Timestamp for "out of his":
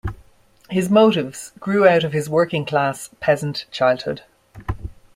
1.87-2.27